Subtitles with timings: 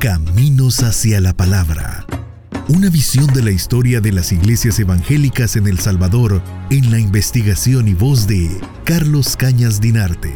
[0.00, 2.06] Caminos hacia la Palabra.
[2.70, 7.86] Una visión de la historia de las iglesias evangélicas en El Salvador en la investigación
[7.86, 8.48] y voz de
[8.84, 10.32] Carlos Cañas Dinarte.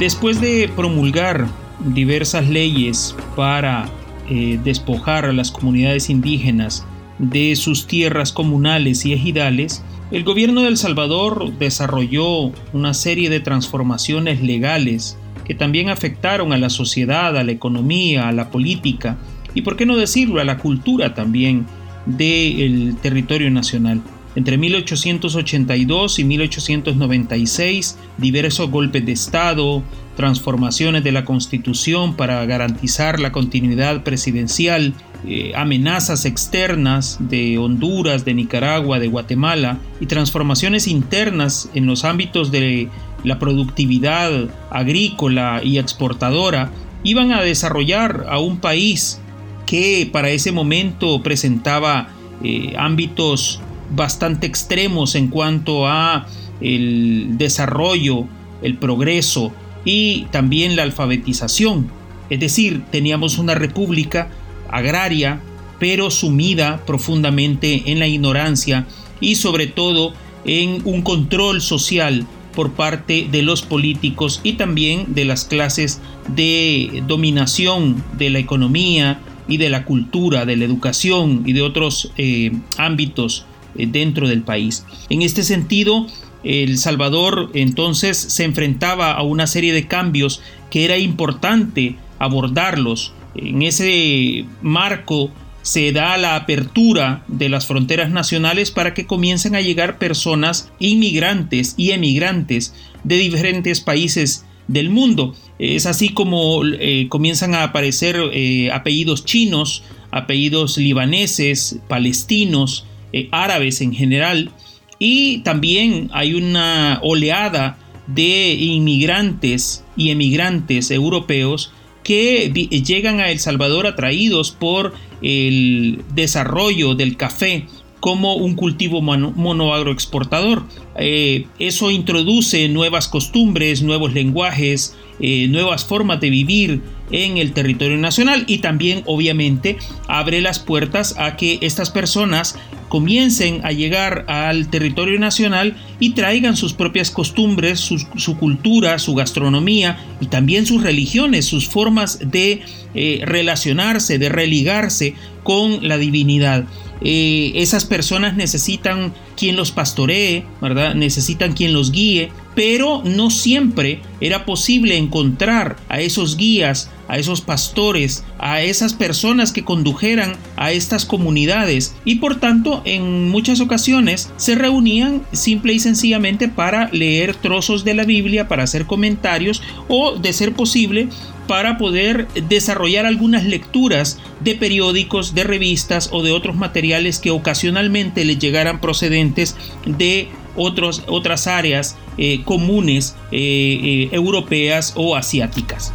[0.00, 1.46] Después de promulgar
[1.94, 3.88] diversas leyes para
[4.28, 6.84] eh, despojar a las comunidades indígenas
[7.20, 13.38] de sus tierras comunales y ejidales, el gobierno de El Salvador desarrolló una serie de
[13.38, 15.16] transformaciones legales
[15.52, 19.18] que también afectaron a la sociedad, a la economía, a la política
[19.52, 21.66] y, por qué no decirlo, a la cultura también
[22.06, 24.00] del territorio nacional.
[24.34, 29.82] Entre 1882 y 1896, diversos golpes de Estado,
[30.16, 34.94] transformaciones de la Constitución para garantizar la continuidad presidencial,
[35.26, 42.50] eh, amenazas externas de Honduras, de Nicaragua, de Guatemala y transformaciones internas en los ámbitos
[42.50, 42.88] de
[43.24, 46.70] la productividad agrícola y exportadora
[47.04, 49.20] iban a desarrollar a un país
[49.66, 52.08] que para ese momento presentaba
[52.42, 53.60] eh, ámbitos
[53.94, 56.26] bastante extremos en cuanto a
[56.60, 58.26] el desarrollo,
[58.62, 59.52] el progreso
[59.84, 61.90] y también la alfabetización.
[62.30, 64.28] Es decir, teníamos una república
[64.70, 65.40] agraria,
[65.78, 68.86] pero sumida profundamente en la ignorancia
[69.20, 75.24] y sobre todo en un control social por parte de los políticos y también de
[75.24, 81.52] las clases de dominación de la economía y de la cultura, de la educación y
[81.52, 83.44] de otros eh, ámbitos
[83.76, 84.84] eh, dentro del país.
[85.08, 86.06] En este sentido,
[86.44, 93.12] El Salvador entonces se enfrentaba a una serie de cambios que era importante abordarlos.
[93.34, 95.30] En ese marco
[95.62, 101.74] se da la apertura de las fronteras nacionales para que comiencen a llegar personas inmigrantes
[101.76, 105.34] y emigrantes de diferentes países del mundo.
[105.58, 113.80] Es así como eh, comienzan a aparecer eh, apellidos chinos, apellidos libaneses, palestinos, eh, árabes
[113.80, 114.50] en general,
[114.98, 117.76] y también hay una oleada
[118.06, 127.16] de inmigrantes y emigrantes europeos que llegan a El Salvador atraídos por el desarrollo del
[127.16, 127.66] café
[128.02, 130.64] como un cultivo monoagroexportador.
[130.96, 136.82] Eh, eso introduce nuevas costumbres, nuevos lenguajes, eh, nuevas formas de vivir
[137.12, 139.76] en el territorio nacional y también obviamente
[140.08, 142.58] abre las puertas a que estas personas
[142.92, 149.98] comiencen a llegar al territorio nacional y traigan sus propias costumbres, su, cultura, su gastronomía
[150.20, 152.60] y también sus religiones, sus formas de
[152.94, 156.64] eh, relacionarse, de religarse con la divinidad.
[157.00, 160.94] Eh, esas personas necesitan quien los pastoree, ¿verdad?
[160.94, 167.40] Necesitan quien los guíe, pero no siempre era posible encontrar a esos guías, a esos
[167.40, 171.94] pastores, a esas personas que condujeran a estas comunidades.
[172.04, 177.94] Y por tanto en muchas ocasiones se reunían simple y sencillamente para leer trozos de
[177.94, 181.08] la Biblia, para hacer comentarios o de ser posible
[181.46, 188.24] para poder desarrollar algunas lecturas de periódicos, de revistas o de otros materiales que ocasionalmente
[188.24, 193.38] les llegaran procedentes de otros, otras áreas eh, comunes eh,
[193.82, 195.92] eh, europeas o asiáticas.